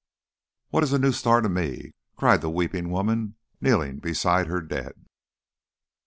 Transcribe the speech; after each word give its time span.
"What 0.69 0.81
is 0.83 0.93
a 0.93 0.97
new 0.97 1.11
star 1.11 1.41
to 1.41 1.47
me?" 1.47 1.93
cried 2.17 2.41
the 2.41 2.49
weeping 2.49 2.89
woman 2.89 3.35
kneeling 3.61 3.99
beside 3.99 4.47
her 4.47 4.59
dead. 4.61 5.05